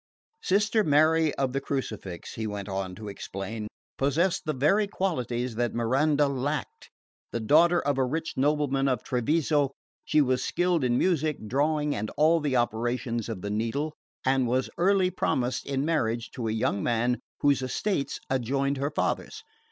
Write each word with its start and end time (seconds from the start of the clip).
Sister 0.41 0.83
Mary 0.83 1.31
of 1.35 1.53
the 1.53 1.61
Crucifix, 1.61 2.33
he 2.33 2.47
went 2.47 2.67
on 2.67 2.95
to 2.95 3.07
explain, 3.07 3.67
possessed 3.99 4.45
the 4.45 4.53
very 4.53 4.87
qualities 4.87 5.53
that 5.53 5.75
Miranda 5.75 6.27
lacked. 6.27 6.89
The 7.31 7.39
daughter 7.39 7.79
of 7.79 7.99
a 7.99 8.03
rich 8.03 8.33
nobleman 8.35 8.87
of 8.87 9.03
Treviso, 9.03 9.69
she 10.03 10.19
was 10.19 10.43
skilled 10.43 10.83
in 10.83 10.97
music, 10.97 11.47
drawing 11.47 11.93
and 11.95 12.09
all 12.17 12.39
the 12.39 12.55
operations 12.55 13.29
of 13.29 13.43
the 13.43 13.51
needle, 13.51 13.93
and 14.25 14.47
was 14.47 14.71
early 14.79 15.11
promised 15.11 15.67
in 15.67 15.85
marriage 15.85 16.31
to 16.31 16.47
a 16.47 16.51
young 16.51 16.81
man 16.81 17.19
whose 17.41 17.61
estates 17.61 18.19
adjoined 18.27 18.77
her 18.77 18.89
father's. 18.89 19.43